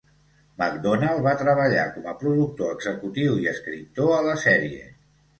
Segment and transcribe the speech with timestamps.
[0.59, 4.89] MacDonald va treballar com a productor executiu i escriptor a la sèrie.